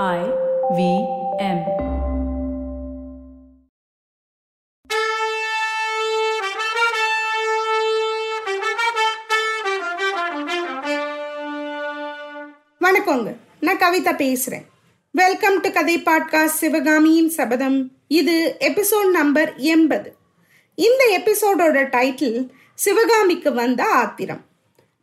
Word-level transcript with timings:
I 0.00 0.20
V 0.76 0.82
M. 1.38 1.58
வணக்கங்க. 12.80 13.34
நான் 13.60 13.76
கவிதா 13.76 14.12
பேசுறேன். 14.22 14.64
வெல்கம் 15.10 15.60
டு 15.60 15.70
கதை 15.70 15.98
பாட்காஸ்ட் 15.98 16.46
சிவகாமியின் 16.46 17.28
சபதம். 17.28 17.92
இது 18.08 18.56
எபிசோட் 18.60 19.10
நம்பர் 19.10 19.54
எண்பது. 19.56 20.16
இந்த 20.74 21.20
எபிசோடோட 21.20 21.86
டைட்டில் 21.96 22.50
சிவகாமிக்கு 22.74 23.52
வந்த 23.52 23.84
ஆத்திரம். 23.84 24.44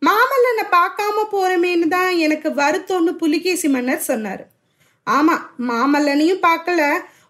மாமல்லனை 0.01 0.67
பார்க்காம 0.77 1.27
போறமேன்னு 1.31 1.87
தான் 1.87 2.15
எனக்கு 2.15 2.49
வருத்தம்னு 2.49 3.13
புலிகேசி 3.23 3.67
மன்னர் 3.67 4.07
சொன்னார். 4.11 4.57
ஆமா 5.07 5.35
மாமல்லனையும் 5.69 6.43
பார்க்கல. 6.47 6.81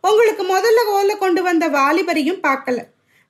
உங்களுக்கு 0.01 0.43
முதல்ல 0.43 0.79
ஓலை 0.97 1.17
கொண்டு 1.17 1.41
வந்த 1.41 1.67
வாலிபரையும் 1.67 2.43
பார்க்கல. 2.47 2.79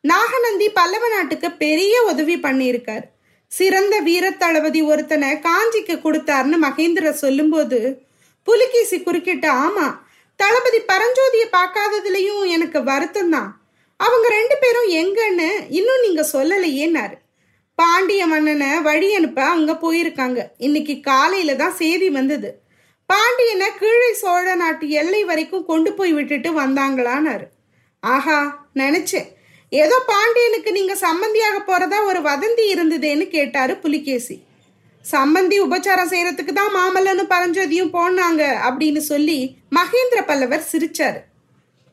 நாகநந்தி 0.03 0.69
பல்லவ 0.69 1.07
நாட்டுக்கு 1.07 1.51
பெரிய 1.63 1.95
உதவி 2.03 2.35
பண்ணியிருக்காரு. 2.35 3.05
சிறந்த 3.51 3.95
வீரத்தளபதி 4.01 4.81
ஒருத்தனை 4.81 5.29
காஞ்சிக்கு 5.39 5.95
கொடுத்தாருன்னு 6.03 6.57
மகேந்திர 6.65 7.11
சொல்லும்போது 7.11 7.79
புலிகேசி 8.47 8.97
குறுக்கிட்ட 8.99 9.47
ஆமா 9.65 9.87
தளபதி 10.35 10.79
பரஞ்சோதியை 10.91 11.47
பார்க்காததுலயும் 11.51 12.43
எனக்கு 12.55 12.79
வருத்தம் 12.83 13.29
தான் 13.29 13.49
அவங்க 13.99 14.27
ரெண்டு 14.29 14.55
பேரும் 14.61 14.89
எங்கன்னு 15.01 15.47
இன்னும் 15.69 16.03
நீங்க 16.05 16.21
சொல்லலையேன்னாரு. 16.33 17.15
பாண்டிய 17.75 18.21
மன்னனை 18.25 18.69
வழி 18.81 19.15
அனுப்ப 19.15 19.39
அவங்க 19.45 19.73
போயிருக்காங்க. 19.73 20.39
இன்னைக்கு 20.57 20.99
காலையில 20.99 21.55
தான் 21.55 21.75
செய்தி 21.81 22.09
வந்தது. 22.09 22.49
பாண்டியனை 23.09 23.67
கீழே 23.79 24.09
சோழ 24.21 24.55
நாட்டு 24.61 24.85
எல்லை 25.01 25.21
வரைக்கும் 25.29 25.67
கொண்டு 25.69 25.91
போய் 25.93 26.11
விட்டுட்டு 26.17 26.49
வந்தாங்களான்னாரு 26.61 27.45
ஆஹா 28.03 28.39
நினைச்சேன். 28.81 29.27
ஏதோ 29.71 29.95
பாண்டியனுக்கு 30.11 30.69
நீங்க 30.77 30.93
சம்மந்தியாக 31.05 31.57
போறதா 31.69 31.97
ஒரு 32.09 32.19
வதந்தி 32.27 32.63
இருந்ததேன்னு 32.73 33.25
கேட்டாரு 33.27 33.73
புலிகேசி. 33.77 34.35
சம்மந்தி 35.05 35.57
உபச்சாரம் 35.65 36.11
செய்யறதுக்கு 36.13 36.53
தான் 36.53 36.73
மாமல்லனும் 36.77 37.31
பரஞ்சோதியும் 37.33 37.93
போனாங்க 37.97 38.43
அப்படின்னு 38.67 39.01
சொல்லி 39.11 39.37
மகேந்திர 39.77 40.19
பல்லவர் 40.29 40.69
சிரிச்சாரு. 40.71 41.19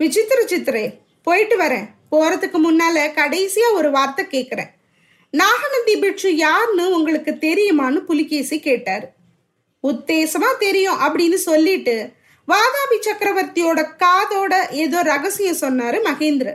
விசித்திர 0.00 0.40
சித்திரே 0.52 0.84
போயிட்டு 1.26 1.56
வரேன். 1.64 1.86
போறதுக்கு 2.12 2.58
முன்னால 2.66 2.96
கடைசியா 3.20 3.68
ஒரு 3.78 3.88
வார்த்தை 3.96 4.24
கேட்கிறேன் 4.34 4.72
நாகநந்தி 5.34 5.94
பிட்சு 6.02 6.28
யாருன்னு 6.36 6.84
உங்களுக்கு 6.96 7.32
தெரியுமான்னு 7.46 8.00
புலிகேசி 8.10 8.56
கேட்டாரு. 8.66 9.06
உத்தேசமா 9.90 10.50
தெரியும் 10.58 11.00
அப்படின்னு 11.00 11.34
சொல்லிட்டு 11.34 11.96
வாதாபி 12.48 12.98
சக்கரவர்த்தியோட 13.06 13.80
காதோட 14.02 14.54
ஏதோ 14.70 15.02
ரகசியம் 15.02 15.60
சொன்னாரு 15.60 15.98
மகேந்திர 16.08 16.50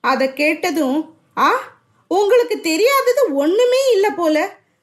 அதை 0.00 0.32
கேட்டதும் 0.32 1.14
ஆ 1.38 1.78
உங்களுக்கு 2.10 2.60
தெரியாதது 2.60 3.22
ஒண்ணுமே 3.34 3.82
இல்லை 3.92 4.10
போல. 4.10 4.36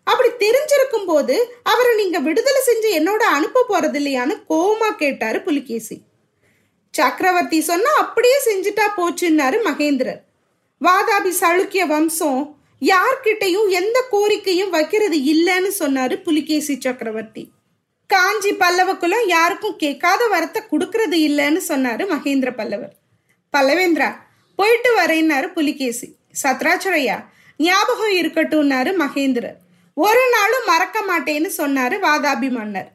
அப்படி 0.04 0.30
தெரிஞ்சிருக்கும் 0.44 1.06
போது 1.06 1.36
அவரை 1.64 1.96
நீங்க 1.96 2.20
விடுதலை 2.20 2.62
செஞ்சு 2.68 2.90
என்னோட 3.00 3.24
அனுப்ப 3.38 3.66
போறது 3.70 3.98
இல்லையான்னு 4.02 4.36
கோமா 4.50 4.90
கேட்டாரு 4.96 5.42
புலிகேசி. 5.42 5.98
சக்கரவர்த்தி 6.94 7.60
சொன்னா 7.62 7.92
அப்படியே 7.98 8.38
செஞ்சுட்டா 8.46 8.86
போச்சுன்னாரு 8.98 9.58
மகேந்திரர். 9.66 10.22
வாதாபி 10.82 11.32
சளுக்கிய 11.42 11.86
வம்சம் 11.88 12.42
யார்கிட்டையும் 12.82 13.70
எந்த 13.70 13.98
கோரிக்கையும் 14.12 14.70
வைக்கிறது 14.70 15.20
இல்லைன்னு 15.34 15.72
சொன்னாரு 15.80 16.22
புலிகேசி 16.22 16.78
சக்கரவர்த்தி. 16.80 17.44
காஞ்சி 18.10 18.52
பல்லவக்குலம் 18.54 19.26
யாருக்கும் 19.28 19.76
கேட்காத 19.76 20.22
வரத்தை 20.34 20.62
கொடுக்கறது 20.72 21.18
இல்லைன்னு 21.28 21.62
சொன்னாரு 21.68 22.04
மகேந்திர 22.14 22.50
பல்லவர். 22.56 22.94
பல்லவேந்திரா 23.54 24.10
போயிட்டு 24.56 24.90
வரேன்னாரு 25.00 25.48
புலிகேசி. 25.54 26.08
சத்ராச்சரையா 26.44 27.18
ஞாபகம் 27.58 28.16
இருக்கட்டும்னாரு 28.22 28.92
மகேந்திரர். 29.04 29.58
ஒரு 29.94 30.24
நாளும் 30.36 30.66
மறக்க 30.66 30.98
மாட்டேன்னு 31.10 31.50
சொன்னாரு 31.58 31.96
வாதாபி 32.06 32.50
மன்னர் 32.58 32.90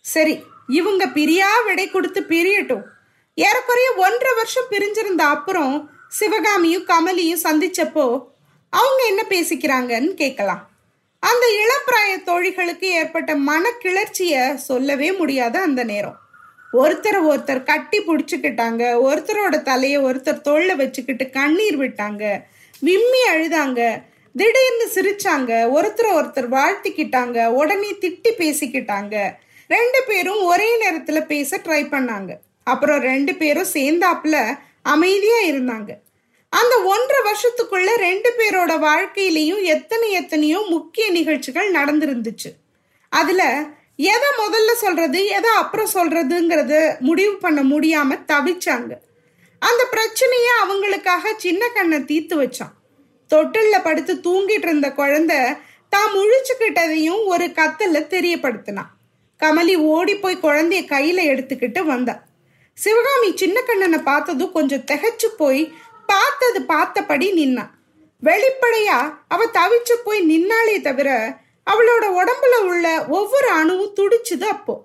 சரி 0.00 0.34
இவங்க 0.78 1.06
பிரியா 1.16 1.50
விடை 1.66 1.90
கொடுத்து 1.90 2.20
பிரியட்டும். 2.20 2.84
ஏறக்குறைய 3.34 3.88
ஒன்றரை 4.04 4.32
வருஷம் 4.34 4.70
பிரிஞ்சிருந்த 4.70 5.22
அப்புறம் 5.34 5.74
சிவகாமியும் 6.18 6.88
கமலியும் 6.92 7.44
சந்திச்சப்போ 7.46 8.06
அவங்க 8.72 9.00
என்ன 9.10 9.22
பேசிக்கிறாங்கன்னு 9.28 10.12
கேட்கலாம். 10.22 10.62
அந்த 11.28 11.46
இளப்பிராய 11.62 12.12
தோழிகளுக்கு 12.24 12.88
ஏற்பட்ட 13.00 13.34
மனக்கிளர்ச்சிய 13.48 14.54
சொல்லவே 14.68 15.12
முடியாத 15.12 15.60
அந்த 15.60 15.84
நேரம். 15.84 16.18
ஒருத்தரை 16.72 17.20
ஒருத்தர் 17.32 17.62
கட்டி 17.62 17.98
பிடிச்சிக்கிட்டாங்க 18.00 18.82
ஒருத்தரோட 19.08 19.62
தலையை 19.62 19.98
ஒருத்தர் 20.02 20.44
தோல்ல 20.48 20.76
வச்சுக்கிட்டு 20.76 21.30
கண்ணீர் 21.30 21.78
விட்டாங்க 21.80 22.24
விம்மி 22.80 23.22
அழுதாங்க 23.32 23.80
திடீர்னு 24.36 24.86
சிரிச்சாங்க 24.94 25.52
ஒருத்தர் 25.76 26.10
ஒருத்தர் 26.18 26.48
வாழ்த்திக்கிட்டாங்க 26.56 27.46
உடனே 27.60 27.90
திட்டி 28.00 28.30
பேசிக்கிட்டாங்க. 28.38 29.14
ரெண்டு 29.68 30.00
பேரும் 30.06 30.42
ஒரே 30.44 30.68
நேரத்துல 30.82 31.20
பேச 31.26 31.56
ட்ரை 31.56 31.82
பண்ணாங்க. 31.94 32.32
அப்புறம் 32.64 33.00
ரெண்டு 33.00 33.34
பேரும் 33.34 33.72
சேர்ந்தாப்புல 33.74 34.36
அமைதியா 34.82 35.38
இருந்தாங்க. 35.46 35.90
அந்த 36.48 36.74
ஒன்றரை 36.82 37.20
வருஷத்துக்குள்ள 37.28 37.96
ரெண்டு 37.96 38.30
பேரோட 38.38 38.72
வாழ்க்கையிலையும் 38.78 39.62
எத்தனை 39.62 40.10
எத்தனையோ 40.12 40.66
முக்கிய 40.68 41.10
நிகழ்ச்சிகள் 41.10 41.72
நடந்திருந்துச்சு. 41.72 42.50
அதுல 43.08 43.64
எதை 43.96 44.30
முதல்ல 44.38 44.72
சொல்றது 44.72 45.26
எதை 45.26 45.50
அப்புறம் 45.50 45.92
சொல்றதுங்கிறத 45.94 47.00
முடிவு 47.00 47.34
பண்ண 47.36 47.62
முடியாம 47.62 48.18
தவிச்சாங்க. 48.32 48.92
அந்த 49.58 49.82
பிரச்சனைய 49.92 50.48
அவங்களுக்காக 50.62 51.34
சின்ன 51.36 51.68
கண்ணை 51.68 52.04
தீர்த்து 52.04 52.42
வச்சான். 52.42 52.74
தொட்டில்ல 53.30 53.76
படுத்து 53.82 54.14
தூங்கிட்டு 54.14 54.66
இருந்த 54.68 54.92
குழந்தை 54.92 55.36
தான் 55.88 56.10
முழிச்சுக்கிட்டதையும் 56.14 57.24
ஒரு 57.24 57.44
கத்தல்ல 57.44 58.00
தெரியப்படுத்தினான். 58.14 58.90
கமலி 59.40 59.76
ஓடி 59.76 60.16
போய் 60.16 60.42
குழந்தைய 60.42 60.82
கையில 60.94 61.20
எடுத்துக்கிட்டு 61.32 61.82
வந்தா. 61.84 62.24
சிவகாமி 62.74 63.36
சின்ன 63.36 63.60
கண்ணனை 63.60 63.98
பார்த்ததும் 63.98 64.52
கொஞ்சம் 64.52 64.84
திகச்சு 64.90 65.28
போய் 65.36 65.72
பார்த்தது 66.06 66.62
பார்த்தபடி 66.62 67.32
நின்னான் 67.32 67.70
வெளிப்படையா 68.22 69.18
அவ 69.28 69.44
தவிச்சு 69.52 69.92
போய் 70.04 70.28
நின்னாலே 70.30 70.80
தவிர 70.80 71.38
அவளோட 71.70 72.04
உடம்புல 72.04 72.62
உள்ள 72.62 73.04
ஒவ்வொரு 73.04 73.48
அணுவும் 73.48 73.94
துடிச்சுது 73.96 74.42
அப்போ. 74.42 74.84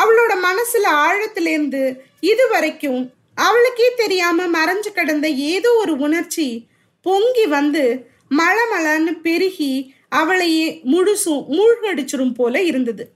அவளோட 0.00 0.32
மனசுல 0.32 0.82
ஆழத்திலேருந்து 0.82 1.98
இது 2.20 2.48
வரைக்கும் 2.48 3.12
அவளுக்கே 3.34 3.94
தெரியாம 3.94 4.46
மறைஞ்சு 4.46 4.92
கிடந்த 4.92 5.28
ஏதோ 5.28 5.72
ஒரு 5.72 5.96
உணர்ச்சி 5.96 6.66
பொங்கி 7.02 7.46
வந்து 7.46 8.10
மழை 8.28 9.14
பெருகி 9.14 9.94
அவளையே 10.08 10.80
முழுசும் 10.84 11.44
மூழ்கடிச்சிரும் 11.50 12.34
போல 12.34 12.62
இருந்தது. 12.62 13.10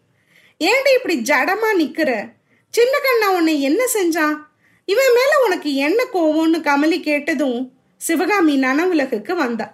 ஏண்டி 0.58 0.92
இப்படி 0.92 1.16
ஜடமா 1.16 1.70
நிக்கிற? 1.78 2.30
சின்ன 2.70 2.98
கண்ணா 2.98 3.30
உன்னை 3.30 3.62
என்ன 3.62 3.84
செஞ்சான்? 3.94 4.49
இவன் 4.90 5.12
மேல 5.14 5.32
உனக்கு 5.44 5.70
என்ன 5.74 6.00
கோவம்னு 6.14 6.58
கமலி 6.68 6.98
கேட்டதும் 7.00 7.60
சிவகாமி 7.96 8.54
நனவுலகுக்கு 8.60 9.32
வந்தா. 9.32 9.66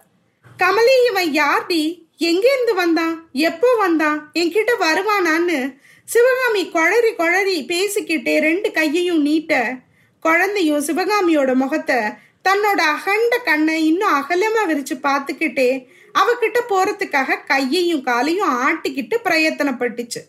கமலி 0.58 0.96
இவன் 1.10 1.30
யார்டி? 1.32 1.82
எங்கேருந்து 2.18 2.74
வந்தான்? 2.74 3.14
எப்போ 3.32 3.68
வந்தான்? 3.78 4.30
என்கிட்ட 4.34 4.72
வருவானான்னு 4.80 5.58
சிவகாமி 6.04 6.62
குழறி 6.74 7.12
குழறி 7.18 7.56
பேசிக்கிட்டே 7.72 8.34
ரெண்டு 8.38 8.70
கையையும் 8.70 9.22
நீட்ட 9.26 9.74
குழந்தையும் 10.20 10.84
சிவகாமியோட 10.84 11.54
முகத்தை 11.54 12.00
தன்னோட 12.48 12.80
அகண்ட 12.94 13.38
கண்ணை 13.44 13.86
இன்னும் 13.86 14.16
அகலமா 14.20 14.62
விரிச்சு 14.68 14.94
பார்த்துக்கிட்டே 15.02 15.70
அவகிட்ட 16.14 16.58
போறதுக்காக 16.68 17.44
கையையும் 17.46 18.02
காலையும் 18.02 18.54
ஆட்டிக்கிட்டு 18.66 19.16
பிரயத்தனப்பட்டுச்சு. 19.24 20.20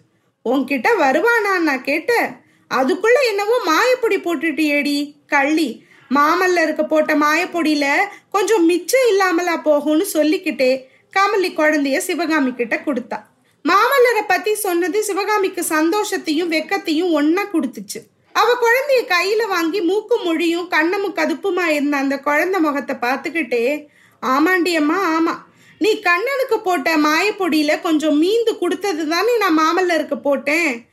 உன்கிட்ட 0.49 0.87
வருவானா 0.99 1.53
நான் 1.59 1.83
கேட்டேன். 1.83 2.29
அதுக்குள்ள 2.71 3.17
என்னவோ 3.29 3.55
மாயப்பொடி 3.69 4.17
போட்டுட்டு 4.17 5.15
கள்ளி. 5.27 5.85
மாமல்ல 6.11 6.61
இருக்க 6.61 6.83
போட்ட 6.83 7.15
மாயப்பொடியில 7.15 7.85
கொஞ்சம் 8.29 8.65
மிச்சம் 8.65 9.07
இல்லாமலா 9.09 9.55
போகும்னு 9.65 10.01
சொல்லிக்கிட்டே 10.01 10.87
கமலி 11.13 11.53
குழந்தைய 11.53 11.97
சிவகாமி 11.97 12.53
கிட்ட 12.53 12.75
கொடுத்தா. 12.75 13.17
மாமல்லரை 13.65 14.23
பத்தி 14.27 14.55
சொன்னது 14.55 15.03
சிவகாமிக்கு 15.03 15.63
சந்தோஷத்தையும் 15.69 16.51
வெக்கத்தையும் 16.51 17.11
ஒன்னா 17.19 17.43
கொடுத்துச்சு. 17.53 17.99
அவ 18.33 18.49
குழந்தைய 18.61 19.01
கையில 19.13 19.47
வாங்கி 19.47 19.81
மூக்கும் 19.81 20.23
மொழியும் 20.23 20.67
கண்ணமும் 20.67 21.15
கதுப்புமா 21.15 21.65
இருந்த 21.65 21.97
அந்த 21.97 22.19
குழந்தை 22.19 22.59
முகத்தை 22.59 22.95
பார்த்துக்கிட்டே 23.01 23.87
ஆமாண்டியம்மா 24.23 24.99
ஆமா. 25.15 25.33
நீ 25.77 25.99
கண்ணனுக்கு 25.99 26.57
போட்ட 26.59 26.97
மாயப்பொடியில 26.97 27.81
கொஞ்சம் 27.81 28.21
மீந்து 28.21 28.57
கொடுத்தது 28.59 29.07
தானே 29.07 29.37
நான் 29.37 29.59
மாமல்லருக்கு 29.59 30.15
போட்டேன். 30.15 30.85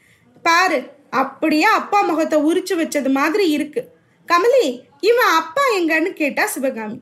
பாரு 0.42 0.92
அப்படியே 1.22 1.68
அப்பா 1.80 1.98
முகத்தை 2.00 2.38
உரிச்சு 2.38 2.74
வச்சது 2.80 3.10
மாதிரி 3.18 3.44
இருக்கு. 3.50 3.82
கமலி 4.28 4.66
இவன் 5.00 5.32
அப்பா 5.40 5.64
எங்கன்னு 5.78 6.12
கேட்டா 6.12 6.46
சிவகாமி. 6.46 6.98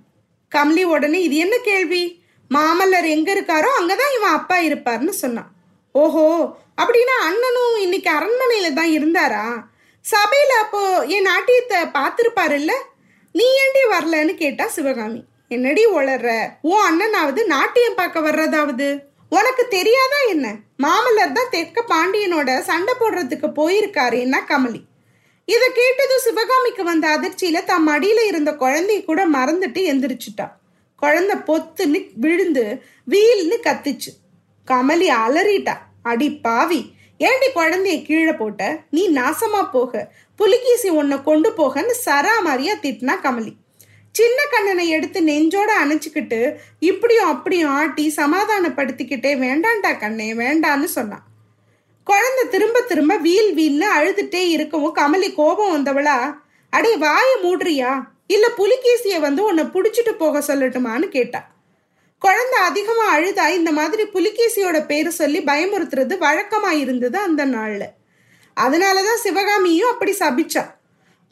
கமலி 0.52 0.82
உடனே 0.84 1.22
இது 1.22 1.36
என்ன 1.36 1.56
கேள்வி? 1.58 2.02
மாமல்லர் 2.50 3.06
எங்க 3.08 3.28
இருக்காரோ 3.34 3.68
அங்கதான் 3.78 4.14
இவன் 4.16 4.36
அப்பா 4.38 4.56
இருப்பார்னு 4.58 5.14
சொன்னான். 5.22 5.50
ஓஹோ 5.94 6.26
அப்படின்னா 6.82 7.14
அண்ணனும் 7.28 7.76
இன்னைக்கு 7.78 8.10
அரண்மனையில 8.10 8.68
தான் 8.72 8.92
இருந்தாரா? 8.98 9.44
சபையில 10.04 10.52
அப்போ 10.62 10.82
என் 11.14 11.28
நாட்டியத்தை 11.30 11.80
பார்த்துருப்பாரு 11.98 12.56
இல்ல 12.60 12.72
நீ 13.34 13.44
ஏண்டி 13.62 13.82
வரலன்னு 13.94 14.34
கேட்டா 14.34 14.64
சிவகாமி. 14.66 15.20
என்னடி 15.48 15.82
உளர்ற? 15.98 16.30
ஓ 16.62 16.72
அண்ணனாவது 16.88 17.40
நாட்டியம் 17.46 17.98
பார்க்க 18.00 18.20
வர்றதாவது? 18.20 18.88
உனக்கு 19.36 19.64
தெரியாதா 19.68 20.18
என்ன? 20.28 20.46
மாமல்லர் 20.82 21.36
தான் 21.36 21.50
தெற்க 21.50 21.84
பாண்டியனோட 21.88 22.60
சண்டை 22.60 22.94
போடுறதுக்கு 23.00 23.48
போயிருக்காரு 23.58 24.18
என்ன 24.18 24.36
கமலி? 24.48 24.80
இதை 25.44 25.68
கேட்டதும் 25.72 26.24
சிவகாமிக்கு 26.24 26.82
வந்த 26.84 27.06
அதிர்ச்சியில 27.16 27.64
தம் 27.64 27.86
மடியில 27.88 28.26
இருந்த 28.26 28.50
குழந்தைய 28.52 29.04
கூட 29.04 29.28
மறந்துட்டு 29.28 29.80
எந்திரிச்சிட்டா. 29.92 30.46
குழந்தை 31.02 31.36
பொத்துன்னு 31.46 32.00
விழுந்து 32.14 32.64
வீல்னு 33.10 33.56
கத்துச்சு. 33.62 34.12
கமலி 34.68 35.08
அலறிட்டா. 35.22 35.74
அடி 36.02 36.28
பாவி 36.46 36.80
ஏண்டி 37.18 37.48
குழந்தைய 37.54 37.96
கீழே 38.02 38.32
போட்ட? 38.32 38.62
நீ 38.90 39.02
நாசமா 39.12 39.62
போக. 39.72 40.12
புலிகீசி 40.38 40.88
உன்னை 41.00 41.22
கொண்டு 41.22 41.50
போகன்னு 41.50 41.94
சரா 42.04 42.34
மாதிரியா 42.42 42.74
திட்டினா 42.74 43.16
கமலி. 43.26 43.52
சின்ன 44.12 44.42
கண்ணனை 44.50 44.88
எடுத்து 44.88 45.20
நெஞ்சோட 45.20 45.70
அணைச்சிக்கிட்டு 45.84 46.56
இப்படியும் 46.78 47.26
அப்படியும் 47.26 47.70
ஆட்டி 47.70 48.12
சமாதானப்படுத்திக்கிட்டே 48.16 49.32
வேண்டாண்டா 49.36 49.98
கண்ணே 49.98 50.32
வேண்டான்னு 50.32 50.84
சொன்னான் 50.84 51.30
குழந்தை 52.04 52.48
திரும்ப 52.50 52.80
திரும்ப 52.80 53.16
வீல் 53.16 53.54
வீல்னு 53.54 53.86
அழுதுட்டே 53.96 54.48
இருக்கவும் 54.48 54.96
கமலி 54.96 55.34
கோபம் 55.34 55.74
வந்தவளா 55.76 56.40
அடே 56.70 56.96
வாய 56.96 57.36
மூடுறியா? 57.42 58.02
இல்ல 58.26 58.48
புலிகேசிய 58.48 59.20
வந்து 59.20 59.44
உன்னை 59.44 59.64
புடிச்சிட்டு 59.64 60.12
போக 60.12 60.54
சொல்லட்டுமான்னு 60.54 61.08
கேட்டா. 61.08 61.50
குழந்தை 62.18 62.60
அதிகமா 62.60 63.18
அழுதா 63.18 63.48
இந்த 63.48 63.72
மாதிரி 63.72 64.02
புலிகேசியோட 64.02 64.86
பேரு 64.86 65.12
சொல்லி 65.12 65.40
பயமுறுத்துறது 65.40 66.14
வழக்கமா 66.20 66.70
இருந்தது 66.70 67.18
அந்த 67.18 67.46
நாள்ல. 67.46 67.82
அதனாலதான் 68.60 69.22
சிவகாமியும் 69.22 69.90
அப்படி 69.90 70.12
சபிச்சா. 70.12 70.74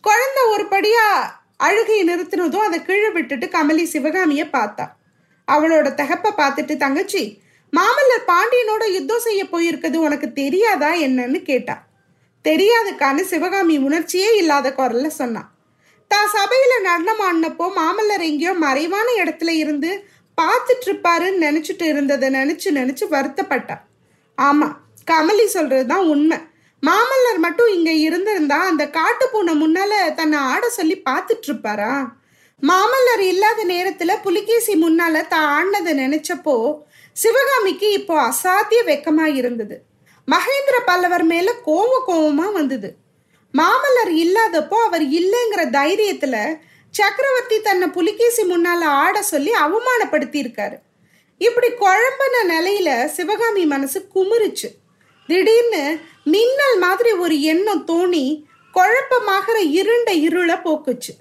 குழந்தை 0.00 0.43
ஒரு 0.47 0.65
படியா 0.71 1.38
அழுகையை 1.61 2.05
நிறுத்தினதும் 2.11 2.67
அதை 2.69 2.79
கீழே 2.83 3.11
விட்டுட்டு 3.11 3.47
கமலி 3.47 3.85
சிவகாமிய 3.95 4.43
பார்த்தா. 4.57 4.87
அவளோட 5.49 5.89
தகப்ப 6.01 6.35
பார்த்துட்டு 6.41 6.75
தங்கச்சி 6.77 7.23
மாமல்லர் 7.73 8.29
பாண்டியனோட 8.31 8.85
யுத்தம் 8.97 9.25
செய்ய 9.27 9.43
போயிருக்கிறது 9.45 9.99
உனக்கு 10.07 10.29
தெரியாதா 10.33 10.91
என்னன்னு 11.07 11.41
கேட்டா. 11.43 11.77
தெரியாதுக்கான்னு 12.45 13.23
சிவகாமி 13.33 13.77
உணர்ச்சியே 13.79 14.31
இல்லாத 14.37 14.69
குரல்ல 14.79 15.09
சொன்னான் 15.21 15.49
தான் 16.11 16.31
சபையில 16.37 16.75
நடனம் 16.83 17.21
ஆடினப்போ 17.27 17.67
மாமல்லர் 17.77 18.25
எங்கேயோ 18.29 18.53
மறைவான 18.65 19.09
இடத்துல 19.23 19.51
இருந்து 19.62 19.91
பார்த்துட்டு 20.39 20.87
இருப்பாருன்னு 20.89 21.45
நினைச்சிட்டு 21.47 21.85
இருந்ததை 21.93 22.29
நினைச்சு 22.31 22.69
நினைச்சு 22.79 23.05
வருத்தப்பட்டா. 23.11 23.77
ஆமா 24.39 24.69
கமலி 25.11 25.47
சொல்றதுதான் 25.55 26.07
உண்மை. 26.15 26.39
மாமல்லர் 26.82 27.38
மட்டும் 27.38 27.73
இங்க 27.77 27.91
இருந்திருந்தா 28.06 28.59
அந்த 28.71 28.85
காட்டு 28.91 29.25
பூனை 29.32 29.53
முன்னால 29.62 29.93
தன்னை 30.15 30.38
ஆட 30.53 30.65
சொல்லி 30.69 30.97
பார்த்துட்டு 31.09 31.49
இருப்பாரா 31.49 31.93
மாமல்லர் 32.62 33.23
இல்லாத 33.32 33.61
நேரத்துல 33.65 34.15
புலிகேசி 34.23 34.73
முன்னால 34.85 35.23
தான் 35.29 35.47
ஆடினதை 35.56 35.93
நினைச்சப்போ 36.03 36.55
சிவகாமிக்கு 37.17 37.88
இப்போ 37.93 38.15
அசாத்திய 38.29 38.81
வெக்கமா 38.88 39.27
இருந்தது. 39.41 39.77
மகேந்திர 40.29 40.77
பல்லவர் 40.88 41.25
மேல 41.25 41.49
கோவ 41.67 41.93
கோவமா 42.09 42.47
வந்தது. 42.53 42.91
மாமல்லர் 43.55 44.12
இல்லாதப்போ 44.25 44.76
அவர் 44.88 45.05
இல்லைங்கிற 45.19 45.62
தைரியத்துல 45.79 46.37
சக்கரவர்த்தி 46.94 47.56
தன்னை 47.61 47.87
புலிகேசி 47.88 48.43
முன்னால 48.53 48.83
ஆட 49.03 49.17
சொல்லி 49.23 49.53
அவமானப்படுத்தி 49.65 50.38
இருக்காரு 50.43 50.79
இப்படி 51.41 51.69
குழம்பின 51.83 52.44
நிலையில 52.53 52.88
சிவகாமி 53.17 53.65
மனசு 53.65 53.99
குமுறுச்சு. 54.15 54.69
திடீர்னு 55.29 55.83
மின்னல் 56.26 56.78
மாதிரி 56.78 57.12
ஒரு 57.12 57.40
எண்ணம் 57.43 57.84
தோணி 57.84 58.46
குழப்பமாகிற 58.75 59.58
இருண்ட 59.78 60.12
இருளை 60.12 60.56
போக்குச்சு. 60.64 61.12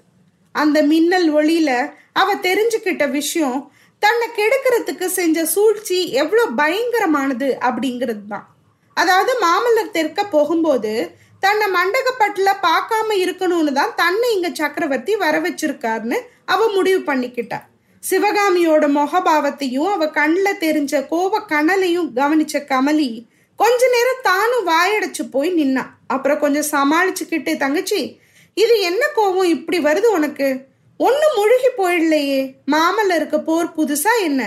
அந்த 0.52 0.82
மின்னல் 0.82 1.28
ஒளியில 1.34 1.90
அவ 2.12 2.34
தெரிஞ்சுக்கிட்ட 2.34 3.10
விஷயம் 3.10 3.72
தன்னை 3.98 4.28
கெடுக்கிறதுக்கு 4.36 5.04
செஞ்ச 5.04 5.44
சூழ்ச்சி 5.44 6.10
எவ்வளோ 6.12 6.46
பயங்கரமானது 6.56 7.48
அப்படிங்கிறது 7.60 8.26
தான் 8.28 8.46
அதாவது 8.94 9.32
மாமல்லர் 9.42 9.90
தெற்க 9.90 10.24
போகும்போது 10.30 11.16
தன்னை 11.40 11.66
மண்டகப்பட்டில் 11.70 12.62
பார்க்காம 12.62 13.14
இருக்கணும்னு 13.24 13.72
தான் 13.72 13.94
தன்னை 13.94 14.34
இங்க 14.34 14.48
சக்கரவர்த்தி 14.48 15.16
வர 15.16 15.40
வச்சிருக்காருன்னு 15.40 16.18
அவ 16.44 16.68
முடிவு 16.68 16.98
பண்ணிக்கிட்டா. 16.98 17.58
சிவகாமியோட 18.02 18.88
முகபாவத்தையும் 18.88 19.90
அவ 19.92 20.06
கண்ணில் 20.06 20.58
தெரிஞ்ச 20.58 21.06
கோப 21.08 21.40
கனலையும் 21.48 22.12
கவனிச்ச 22.14 22.64
கமலி 22.68 23.28
கொஞ்ச 23.60 23.88
நேரம் 23.88 24.22
தானும் 24.22 24.66
வாயடைச்சு 24.66 25.22
போய் 25.30 25.50
நின்னான் 25.50 25.90
அப்புறம் 26.06 26.38
கொஞ்சம் 26.38 26.70
சமாளிச்சுக்கிட்டு 26.74 27.56
தங்கச்சி 27.56 28.18
இது 28.54 28.80
என்ன 28.80 29.02
கோபம் 29.14 29.48
இப்படி 29.56 29.78
வருது 29.78 30.08
உனக்கு? 30.18 30.48
ஒன்னும் 30.96 31.36
முழுகி 31.36 31.70
போயிடலையே. 31.76 32.40
மாமல்லருக்கு 32.72 33.38
போர் 33.38 33.74
புதுசா 33.76 34.12
என்ன? 34.22 34.42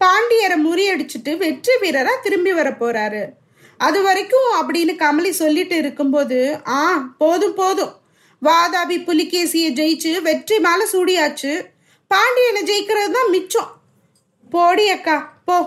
பாண்டியரை 0.00 0.56
முறியடிச்சிட்டு 0.66 1.36
வெற்றி 1.36 1.74
வீரரா 1.82 2.14
திரும்பி 2.22 2.52
வர 2.52 2.70
போறாரு. 2.70 3.22
அது 3.76 4.02
வரைக்கும் 4.02 4.48
அப்படின்னு 4.60 4.94
கமலி 5.04 5.30
சொல்லிட்டு 5.30 5.76
இருக்கும்போது 5.76 6.38
ஆ 6.68 6.80
போதும் 7.18 7.54
போதும். 7.54 7.92
வாதாபி 8.42 8.96
புலிகேசியை 9.08 9.70
ஜெயிச்சு 9.78 10.22
வெற்றி 10.22 10.58
மேல 10.58 10.86
சூடியாச்சு. 10.92 11.52
பாண்டியனை 12.10 12.62
ஜெயிக்கிறது 12.70 13.12
தான் 13.12 13.30
மிச்சம். 13.30 13.70
போடி 14.50 14.90
அக்கா 14.90 15.16
போ. 15.44 15.58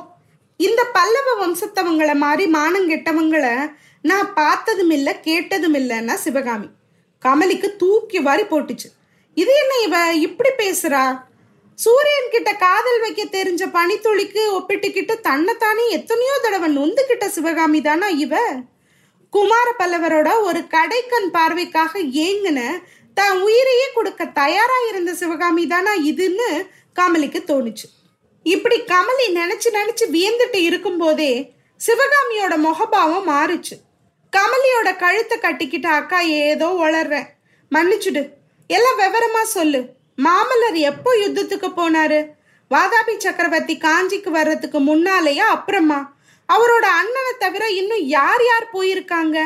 இந்த 0.59 0.81
பல்லவ 0.97 1.29
வம்சத்தவங்களை 1.41 2.15
மாதிரி 2.15 2.45
மானங்கெட்டவங்களை 2.51 3.55
நான் 4.01 4.33
பார்த்ததும் 4.33 4.89
இல்லை 4.89 5.13
கேட்டதும் 5.21 5.73
இல்லைன்னா 5.73 6.13
சிவகாமி. 6.13 6.67
கமலிக்கு 7.25 7.69
தூக்கி 7.75 8.19
வாரி 8.19 8.43
போட்டுச்சு. 8.43 8.87
இது 9.33 9.51
என்ன 9.61 9.73
இவ 9.87 9.95
இப்படி 10.27 10.51
பேசுறா? 10.57 11.03
சூரியன் 11.79 12.29
கிட்ட 12.33 12.49
காதல் 12.55 12.99
வைக்க 12.99 13.21
தெரிஞ்ச 13.37 13.63
பனித்துளிக்கு 13.77 14.41
ஒப்பிட்டுக்கிட்டு 14.57 15.13
தன்னைத்தானே 15.21 15.85
எத்தனையோ 15.89 16.35
தடவை 16.43 16.69
நொந்துக்கிட்ட 16.77 17.27
சிவகாமி 17.27 17.81
தானா 17.81 18.09
இவ? 18.25 18.35
குமார 19.33 19.67
பல்லவரோட 19.79 20.29
ஒரு 20.41 20.61
கடைக்கண் 20.75 21.29
பார்வைக்காக 21.37 21.93
ஏங்குன 22.27 22.59
தான் 23.13 23.41
உயிரையே 23.41 23.87
கொடுக்க 23.93 24.25
தயாரா 24.41 24.77
இருந்த 24.89 25.13
சிவகாமி 25.13 25.67
தானா 25.67 25.93
இதுன்னு 26.11 26.49
கமலிக்கு 26.93 27.41
தோணுச்சு. 27.51 27.87
இப்படி 28.51 28.77
கமலி 28.81 29.27
நினைச்சு 29.33 29.69
நினைச்சு 29.73 30.05
வியந்துட்டு 30.11 30.55
இருக்கும்போதே 30.55 31.51
சிவகாமியோட 31.85 32.53
முகபாவம் 32.57 33.27
மாறுச்சு. 33.29 33.75
கமலியோட 34.37 34.89
கழுத்தை 34.97 35.37
கட்டிக்கிட்ட 35.37 35.85
அக்கா 35.85 36.19
ஏதோ 36.19 36.67
உளர்ற. 36.67 37.15
மன்னிச்சுடு. 37.75 38.21
எல்லாம் 38.67 38.99
விவரமா 38.99 39.41
சொல்லு. 39.41 39.79
மாமல்லர் 40.17 40.77
எப்போ 40.91 41.11
யுத்தத்துக்கு 41.15 41.69
போனாரு? 41.77 42.19
வாதாபி 42.69 43.17
சக்கரவர்த்தி 43.17 43.77
காஞ்சிக்கு 43.77 44.29
வர்றதுக்கு 44.29 44.79
முன்னாலேயா 44.79 45.47
அப்புறமா? 45.55 45.99
அவரோட 46.53 46.85
அண்ணனை 46.99 47.33
தவிர 47.39 47.69
இன்னும் 47.69 48.05
யார் 48.17 48.43
யார் 48.45 48.67
போயிருக்காங்க? 48.73 49.37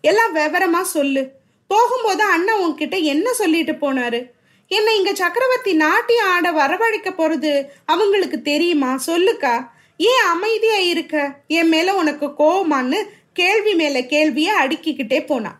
எல்லாம் 0.00 0.34
விவரமா 0.36 0.80
சொல்லு. 0.80 1.28
போகும்போது 1.66 2.24
அண்ணன் 2.24 2.62
உன்கிட்ட 2.64 3.02
என்ன 3.02 3.32
சொல்லிட்டு 3.32 3.72
போனாரு? 3.72 4.20
என்னை 4.68 4.96
இங்க 4.96 5.14
சக்கரவர்த்தி 5.14 5.72
நாட்டியம் 5.74 6.30
ஆட 6.30 6.46
வரவழைக்க 6.52 7.10
போறது 7.18 7.52
அவங்களுக்கு 7.84 8.42
தெரியுமா? 8.42 8.90
சொல்லுக்கா. 9.06 9.54
ஏன் 9.96 10.24
அமைதியா 10.24 10.78
இருக்க? 10.78 11.36
என் 11.46 11.68
மேல 11.68 11.94
உனக்கு 11.94 12.26
கோவமான்னு 12.26 12.98
கேள்வி 13.32 13.74
மேல 13.74 14.00
கேள்விய 14.00 14.48
அடுக்கிக்கிட்டே 14.62 15.26
போனான் 15.26 15.58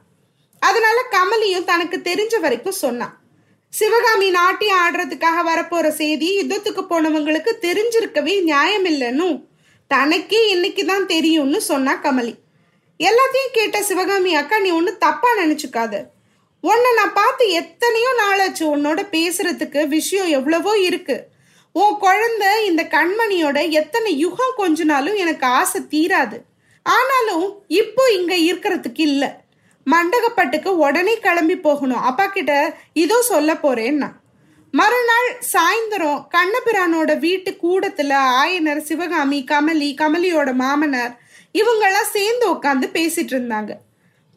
அதனால 0.59 0.99
கமலியும் 1.11 1.65
தனக்கு 1.65 1.97
தெரிஞ்ச 2.05 2.41
வரைக்கும் 2.41 2.81
சொன்னான். 2.85 3.15
சிவகாமி 3.73 4.31
நாட்டியம் 4.31 4.83
ஆடுறதுக்காக 4.85 5.39
வரப்போற 5.47 5.89
செய்தி 5.89 6.29
யுத்தத்துக்கு 6.41 6.83
போனவங்களுக்கு 6.91 7.53
தெரிஞ்சிருக்கவே 7.61 8.35
நியாயம் 8.43 8.85
இல்லைன்னு 8.85 9.45
தனக்கே 9.87 10.49
இன்னைக்கு 10.49 10.85
தான் 10.85 11.07
தெரியும்னு 11.07 11.61
சொன்னா 11.61 11.95
கமலி. 12.03 12.35
எல்லாத்தையும் 12.99 13.53
கேட்ட 13.53 13.83
சிவகாமி 13.83 14.35
அக்கா 14.35 14.59
நீ 14.59 14.71
ஒன்றும் 14.71 14.99
தப்பா 14.99 15.29
நினைச்சுக்காத. 15.39 15.95
உன்னை 16.61 16.95
நான் 16.95 17.13
பார்த்து 17.13 17.51
எத்தனையோ 17.51 18.09
நாளாச்சு 18.19 18.63
உன்னோட 18.63 19.01
பேசுறதுக்கு 19.11 19.89
விஷயம் 19.89 20.27
எவ்வளவோ 20.27 20.79
இருக்கு. 20.79 21.29
உன் 21.73 21.97
குழந்தை 21.99 22.67
இந்த 22.67 22.83
கண்மணியோட 22.83 23.71
எத்தனை 23.71 24.19
யுகம் 24.19 24.55
கொஞ்ச 24.57 24.85
எனக்கு 25.15 25.47
ஆசை 25.47 25.81
தீராது. 25.91 26.39
ஆனாலும் 26.83 27.65
இப்போ 27.67 28.13
இங்க 28.13 28.35
இருக்கிறதுக்கு 28.35 29.01
இல்லை. 29.01 29.29
மண்டகப்பட்டுக்கு 29.87 30.69
உடனே 30.69 31.19
கிளம்பி 31.19 31.57
போகணும். 31.57 32.01
அப்பா 32.01 32.27
கிட்ட 32.27 32.77
இதோ 32.93 33.23
சொல்ல 33.23 33.53
போறேன்னா. 33.55 34.13
மறுநாள் 34.71 35.39
சாயந்தரம் 35.53 36.27
கண்ணபிரானோட 36.35 37.19
வீட்டு 37.19 37.59
கூடத்துல 37.63 38.13
ஆயனர் 38.43 38.77
சிவகாமி 38.77 39.45
கமலி 39.51 39.95
கமலியோட 40.01 40.55
மாமனார் 40.55 41.19
இவங்கெல்லாம் 41.55 42.13
சேர்ந்து 42.13 42.53
உட்காந்து 42.53 42.89
பேசிட்டு 42.93 43.33
இருந்தாங்க. 43.37 43.73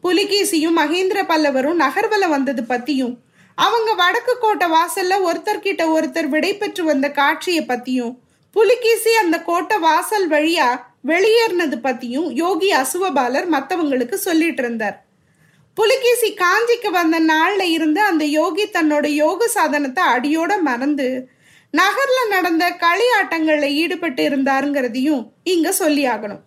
புலிகேசியும் 0.02 0.78
மகேந்திர 0.78 1.20
பல்லவரும் 1.22 1.80
நகர்வல 1.80 2.28
வந்தது 2.28 2.62
பத்தியும் 2.68 3.14
அவங்க 3.54 3.94
வடக்கு 3.94 4.38
கோட்டை 4.38 4.66
வாசல்ல 4.70 5.14
ஒருத்தர்கிட்ட 5.28 5.82
ஒருத்தர் 5.96 6.28
விடை 6.28 6.56
பெற்று 6.56 6.84
வந்த 6.84 7.10
காட்சியை 7.10 7.64
பத்தியும் 7.64 8.14
புலிகேசி 8.50 9.14
அந்த 9.14 9.42
கோட்டை 9.42 9.78
வாசல் 9.78 10.28
வழியா 10.30 10.68
வெளியேறினது 11.06 11.76
பத்தியும் 11.82 12.30
யோகி 12.32 12.70
அசுவபாலர் 12.72 13.46
மத்தவங்களுக்கு 13.52 14.14
சொல்லிட்டு 14.14 14.62
இருந்தார். 14.62 14.96
புலிகேசி 15.74 16.28
காஞ்சிக்கு 16.34 16.90
வந்த 16.90 17.20
நாள்ல 17.20 17.60
இருந்து 17.60 18.00
அந்த 18.00 18.24
யோகி 18.24 18.64
தன்னோட 18.66 19.06
யோக 19.06 19.48
சாதனத்தை 19.48 20.04
அடியோட 20.04 20.60
மறந்து 20.60 21.28
நகர்ல 21.74 22.28
நடந்த 22.28 22.64
களியாட்டங்கள்ல 22.84 23.68
ஈடுபட்டு 23.74 24.28
இருந்தாருங்கிறதையும் 24.28 25.22
இங்க 25.42 25.72
சொல்லி 25.72 26.06
ஆகணும். 26.06 26.42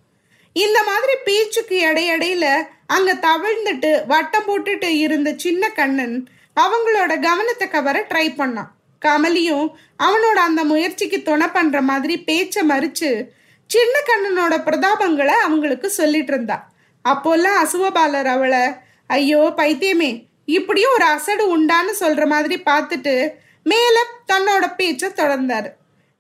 இந்த 0.54 0.84
மாதிரி 0.84 1.14
பேச்சுக்கு 1.24 1.78
இடையிடையில 1.90 2.64
அங்க 2.86 3.14
தவிழ்ந்துட்டு 3.14 4.06
வட்டம் 4.08 4.48
போட்டுட்டு 4.48 4.84
இருந்த 4.84 5.34
சின்ன 5.38 5.70
கண்ணன் 5.70 6.28
அவங்களோட 6.56 7.20
கவனத்தை 7.20 7.68
கவர 7.68 8.06
ட்ரை 8.10 8.28
பண்ணான். 8.40 8.72
கமலியும் 9.06 9.68
அவனோட 10.04 10.40
அந்த 10.48 10.64
முயற்சிக்கு 10.64 11.22
துணை 11.22 11.48
பண்ற 11.48 11.82
மாதிரி 11.82 12.24
பேச்ச 12.28 12.56
மறிச்சு 12.68 13.28
சின்ன 13.66 13.96
கண்ணனோட 14.06 14.54
பிரதாபங்களை 14.68 15.36
அவங்களுக்கு 15.48 15.90
சொல்லிட்டு 15.90 16.34
இருந்தா. 16.34 16.70
அப்போல்லாம் 17.06 17.60
அசுவபாலர் 17.64 18.26
அவளை 18.26 18.64
ஐயோ 19.08 19.54
பைத்தியமே 19.58 20.28
இப்படியும் 20.46 20.92
ஒரு 20.92 21.06
அசடு 21.06 21.58
உண்டான்னு 21.58 21.94
சொல்ற 22.00 22.28
மாதிரி 22.28 22.56
பார்த்துட்டு 22.66 23.32
மேல 23.64 23.98
தன்னோட 24.34 24.66
பேச்ச 24.78 25.04
தொடர்ந்தாரு. 25.16 25.70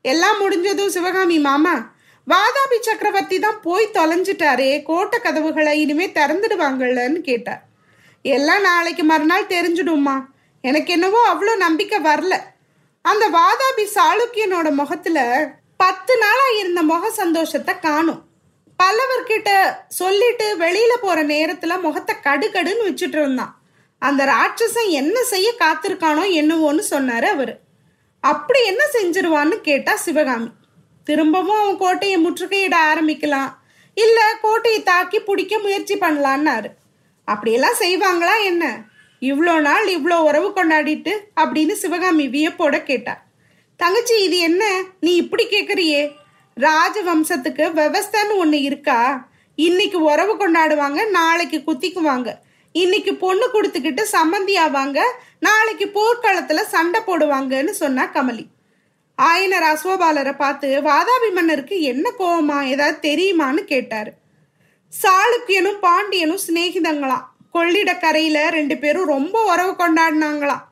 எல்லாம் 0.01 0.39
முடிஞ்சதும் 0.39 0.89
சிவகாமி 0.89 1.39
மாமா 1.39 1.92
வாதாபி 2.31 2.77
சக்கரவர்த்தி 2.81 3.39
தான் 3.39 3.61
போய் 3.61 3.93
தொலைஞ்சிட்டாரே 3.93 4.83
கோட்டை 4.83 5.19
கதவுகளை 5.19 5.73
இனிமே 5.79 6.07
திறந்துடுவாங்கல்லன்னு 6.07 7.19
கேட்டார். 7.21 7.63
எல்லாம் 8.21 8.61
நாளைக்கு 8.61 9.03
மறுநாள் 9.03 9.51
தெரிஞ்சிடும்மா. 9.55 10.15
எனக்கு 10.61 10.93
என்னவோ 10.93 11.21
அவ்வளோ 11.33 11.55
நம்பிக்கை 11.55 11.99
வரல. 12.01 12.35
அந்த 13.01 13.25
வாதாபி 13.29 13.85
சாளுக்கியனோட 13.95 14.67
முகத்துல 14.71 15.19
பத்து 15.75 16.17
நாளா 16.17 16.45
இருந்த 16.59 16.81
முக 16.81 17.09
சந்தோஷத்தை 17.09 17.79
காணும். 17.79 18.21
பல்லவர்கிட்ட 18.79 19.49
சொல்லிட்டு 19.87 20.57
வெளியில 20.57 20.93
போற 21.01 21.23
நேரத்துல 21.23 21.81
முகத்தை 21.81 22.15
கடுகடுன்னு 22.23 22.87
வச்சுட்டு 22.87 23.19
இருந்தான். 23.21 23.53
அந்த 23.97 24.25
ராட்சசன் 24.25 24.89
என்ன 25.01 25.17
செய்ய 25.23 25.49
காத்திருக்கானோ 25.59 26.23
என்னவோன்னு 26.41 26.83
சொன்னாரு 26.89 27.27
அவரு. 27.35 27.53
அப்படி 28.19 28.59
என்ன 28.65 28.83
செஞ்சிருவான்னு 28.93 29.55
கேட்டா 29.61 29.95
சிவகாமி. 29.95 30.49
திரும்பவும் 31.03 31.59
அவன் 31.61 31.77
கோட்டையை 31.77 32.17
முற்றுகையிட 32.25 32.75
ஆரம்பிக்கலாம். 32.91 33.51
இல்ல 33.97 34.19
கோட்டையை 34.41 34.83
தாக்கி 34.83 35.19
பிடிக்க 35.19 35.59
முயற்சி 35.59 35.95
பண்ணலான்னாரு. 35.95 36.69
அப்படியெல்லாம் 37.27 37.77
செய்வாங்களா 37.79 38.35
என்ன? 38.43 38.65
இவ்வளோ 39.21 39.59
நாள் 39.59 39.85
இவ்வளோ 39.87 40.17
உறவு 40.29 40.49
கொண்டாடிட்டு 40.49 41.13
அப்படின்னு 41.41 41.71
சிவகாமி 41.71 42.27
வியப்போட 42.27 42.83
கேட்டா. 42.83 43.13
தங்கச்சி 43.75 44.23
இது 44.23 44.37
என்ன? 44.37 44.63
நீ 44.99 45.15
இப்படி 45.15 45.45
கேட்குறியே 45.45 46.01
ராஜவம்சத்துக்கு 46.57 47.65
விவஸ்தைன்னு 47.79 48.35
ஒன்று 48.37 48.61
இருக்கா? 48.61 49.27
இன்னைக்கு 49.55 50.01
உறவு 50.01 50.33
கொண்டாடுவாங்க 50.33 51.09
நாளைக்கு 51.09 51.57
குத்திக்குவாங்க. 51.57 52.29
இன்னைக்கு 52.71 53.15
பொண்ணு 53.15 53.45
கொடுத்துக்கிட்டு 53.53 54.03
சம்மந்தி 54.11 54.55
ஆவாங்க 54.65 54.99
நாளைக்கு 55.39 55.87
போர்க்களத்தில் 55.87 56.71
சண்டை 56.73 57.01
போடுவாங்கன்னு 57.07 57.73
சொன்னா 57.83 58.05
கமலி. 58.13 58.45
ஆயனர் 59.21 59.65
அஸ்வபாலரை 59.71 60.35
பார்த்து 60.35 60.81
வாதாபி 60.81 61.33
மன்னருக்கு 61.33 61.81
என்ன 61.81 62.11
கோவமா? 62.19 62.63
ஏதாவது 62.63 62.97
தெரியுமான்னு 63.01 63.61
கேட்டார். 63.63 64.11
சாளுக்கியனும் 65.01 65.79
பாண்டியனும் 65.79 66.39
சிநேகிதங்களாம் 66.47 67.25
கொள்ளிடக்கரையில 67.53 68.49
ரெண்டு 68.49 68.77
பேரும் 68.77 69.05
ரொம்ப 69.05 69.43
உறவு 69.43 69.71
கொண்டாடினாங்களாம் 69.71 70.63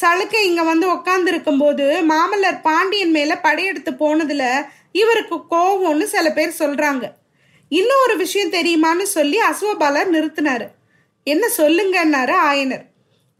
சளுக்க 0.00 0.34
இங்க 0.42 0.62
வந்து 0.62 0.92
உக்காந்துருக்கும் 0.92 1.58
போது 1.58 2.04
மாமல்லர் 2.08 2.60
பாண்டியன் 2.62 3.10
மேல 3.10 3.38
படையெடுத்து 3.38 3.90
போனதுல 3.90 4.44
இவருக்கு 4.92 5.36
கோவம்னு 5.50 6.02
சில 6.02 6.32
பேர் 6.32 6.54
சொல்றாங்க. 6.58 7.04
இன்னும் 7.68 8.02
ஒரு 8.02 8.16
விஷயம் 8.16 8.52
தெரியுமான்னு 8.52 9.02
சொல்லி 9.02 9.38
அசுவபாலர் 9.38 10.10
நிறுத்தினாரு. 10.16 10.66
என்ன 11.24 11.46
சொல்லுங்கன்னாரு 11.56 12.34
ஆயனர். 12.48 12.84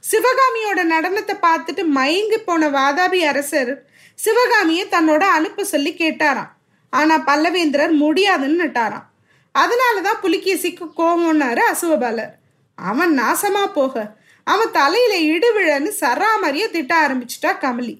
சிவகாமியோட 0.04 0.80
நடனத்தை 0.94 1.34
பார்த்துட்டு 1.42 1.84
மயங்கி 1.84 2.38
போன 2.38 2.68
வாதாபி 2.68 3.18
அரசர் 3.18 3.72
சிவகாமியை 4.18 4.84
தன்னோட 4.86 5.24
அனுப்ப 5.36 5.64
சொல்லி 5.64 5.92
கேட்டாராம். 6.02 6.50
ஆனா 6.92 7.14
பல்லவேந்திரர் 7.28 7.94
முடியாதுன்னு 8.02 8.58
நட்டாராம். 8.64 9.06
அதனாலதான் 9.54 10.20
புலிகேசிக்கு 10.24 10.86
கோவம்னாரு 10.98 11.62
அசுவபாலர். 11.72 12.32
அவன் 12.78 13.12
நாசமா 13.18 13.64
போக 13.78 14.04
அவன் 14.46 14.72
தலையில 14.78 15.14
இடுவிழன்னு 15.34 15.90
சராமரியா 16.00 16.66
திட்ட 16.70 16.92
ஆரம்பிச்சிட்டா 17.04 17.50
கமலி. 17.64 17.94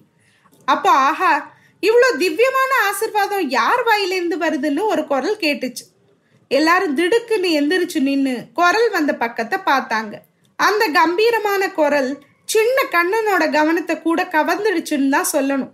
அப்போ 0.67 0.91
ஆஹா 1.09 1.33
இவ்வளோ 1.83 2.09
திவ்யமான 2.21 2.71
ஆசிர்வாதம் 2.89 3.45
யார் 3.57 3.83
வாயிலிருந்து 3.83 4.37
வருதுன்னு 4.43 4.81
ஒரு 4.93 5.03
குரல் 5.11 5.41
கேட்டுச்சு. 5.43 5.83
எல்லாரும் 6.51 6.95
திடுக்குன்னு 6.97 7.49
எந்திரிச்சு 7.59 7.99
நின்று 8.07 8.35
குரல் 8.53 8.89
வந்த 8.89 9.11
பக்கத்தை 9.23 9.57
பார்த்தாங்க. 9.71 10.13
அந்த 10.59 10.83
கம்பீரமான 10.99 11.63
குரல் 11.79 12.11
சின்ன 12.53 12.77
கண்ணனோட 12.95 13.43
கவனத்தை 13.57 13.95
கூட 14.01 14.23
கவர்ந்துடுச்சுன்னு 14.35 15.13
தான் 15.15 15.33
சொல்லணும். 15.35 15.73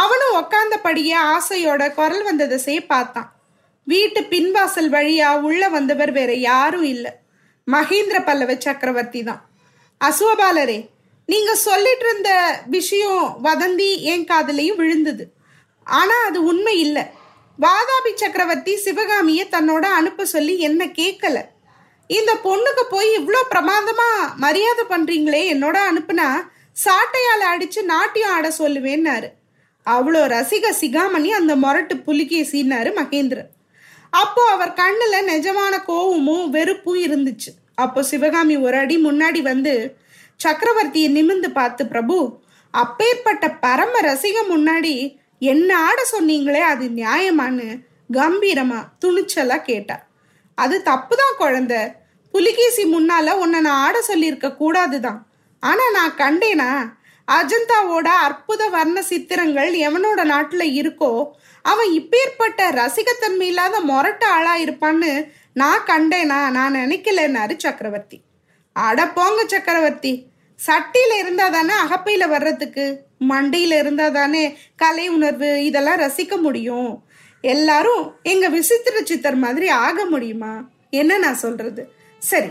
அவனும் 0.00 0.36
உக்காந்தபடியே 0.40 1.16
ஆசையோட 1.34 1.82
குரல் 1.94 2.22
வந்த 2.22 2.46
திசையை 2.46 2.82
பார்த்தான். 2.84 3.28
வீட்டு 3.86 4.20
பின்வாசல் 4.20 4.90
வழியா 4.96 5.40
உள்ள 5.40 5.68
வந்தவர் 5.68 6.12
வேற 6.12 6.32
யாரும் 6.32 6.86
இல்லை. 6.94 7.12
மகேந்திர 7.66 8.24
பல்லவ 8.24 8.54
சக்கரவர்த்தி 8.58 9.22
தான். 9.22 9.42
அசுவபாலரே 10.00 10.78
நீங்க 11.26 11.54
சொல்லிட்டு 11.54 12.06
இருந்த 12.08 12.30
விஷயம் 12.66 13.24
வதந்தி 13.44 13.90
என் 14.12 14.24
காதலையும் 14.24 14.78
விழுந்தது. 14.80 15.24
ஆனா 15.86 16.16
அது 16.28 16.38
உண்மை 16.44 16.74
இல்லை. 16.80 17.04
வாதாபி 17.58 18.12
சக்கரவர்த்தி 18.14 18.74
சிவகாமியை 18.76 19.44
தன்னோட 19.48 19.84
அனுப்ப 19.98 20.24
சொல்லி 20.24 20.54
என்ன 20.68 20.84
கேட்கல 21.00 21.38
இந்த 22.06 22.32
பொண்ணுக்கு 22.44 22.82
போய் 22.90 23.10
இவ்வளோ 23.18 23.40
பிரமாதமா 23.50 24.08
மரியாதை 24.36 24.84
பண்றீங்களே 24.88 25.42
என்னோட 25.52 25.76
அனுப்புனா 25.90 26.28
சாட்டையால 26.84 27.42
அடிச்சு 27.52 27.80
நாட்டியம் 27.82 28.30
ஆட 28.30 28.48
சொல்லுவேன்னாரு. 28.58 29.28
அவ்வளோ 29.90 30.20
ரசிக 30.34 30.74
சிகாமணி 30.80 31.28
அந்த 31.28 31.56
முரட்டு 31.56 31.94
சீனாரு 31.94 32.92
மகேந்திரன். 32.96 33.48
அப்போ 34.10 34.42
அவர் 34.50 34.72
கண்ணுல 34.72 35.14
நிஜமான 35.26 35.82
கோவமும் 35.88 36.48
வெறுப்பும் 36.48 37.02
இருந்துச்சு. 37.02 37.50
அப்போ 37.74 38.02
சிவகாமி 38.02 38.56
ஒரு 38.56 38.76
அடி 38.76 38.96
முன்னாடி 39.04 39.42
வந்து 39.42 39.96
சக்கரவர்த்தியை 40.44 41.08
நிமிந்து 41.08 41.48
பார்த்து 41.48 41.86
பிரபு 41.86 42.40
அப்பேற்பட்ட 42.70 43.50
பரம 43.50 44.00
ரசிகம் 44.00 44.50
முன்னாடி 44.50 45.16
என்ன 45.38 45.78
ஆட 45.78 46.02
சொன்னீங்களே? 46.12 46.60
அது 46.60 46.86
நியாயமான்னு 46.86 47.78
கம்பீரமா 48.12 48.84
துணிச்சலா 49.00 49.62
கேட்டா. 49.62 50.06
அது 50.54 50.82
தப்புதான் 50.84 51.38
குழந்த. 51.38 51.92
புலிகேசி 52.32 52.84
முன்னால 52.84 53.30
உன்னை 53.30 53.60
நான் 53.60 53.84
ஆட 53.84 54.02
சொல்லியிருக்க 54.02 54.56
கூடாதுதான். 54.60 55.18
ஆனா 55.60 55.90
நான் 55.90 56.14
கண்டேனா? 56.16 57.00
அஜந்தாவோட 57.28 58.08
அற்புத 58.26 58.68
வர்ண 58.68 59.02
சித்திரங்கள் 59.02 59.72
எவனோட 59.86 60.20
நாட்டுல 60.32 60.62
இருக்கோ 60.80 61.10
அவன் 61.64 61.90
இப்பேற்பட்ட 61.90 62.70
ரசிகத்தன்மை 62.70 63.46
இல்லாத 63.46 63.80
மொரட்ட 63.80 64.24
ஆளா 64.24 64.54
இருப்பான்னு 64.56 65.28
நான் 65.52 65.86
கண்டேனா 65.86 66.38
நான் 66.50 66.74
நினைக்கலன்னாரு 66.74 67.54
சக்கரவர்த்தி. 67.56 68.18
அட 68.72 69.08
போங்க 69.08 69.40
சக்கரவர்த்தி. 69.46 70.12
சட்டியில 70.58 71.12
இருந்தா 71.18 71.48
தானே 71.48 71.74
அகப்பையில 71.74 72.28
வர்றதுக்கு 72.28 72.84
மண்டையில 73.28 73.78
இருந்தா 73.78 74.08
தானே 74.08 74.58
கலை 74.76 75.08
உணர்வு 75.08 75.64
இதெல்லாம் 75.64 76.00
ரசிக்க 76.00 76.36
முடியும். 76.36 77.04
எல்லாரும் 77.40 78.04
எங்க 78.22 78.48
விசித்திர 78.48 79.00
சித்தர் 79.04 79.34
மாதிரி 79.34 79.68
ஆக 79.68 80.04
முடியுமா? 80.04 80.52
என்ன 80.90 81.18
நான் 81.18 81.34
சொல்றது? 81.34 81.92
சரி 82.18 82.50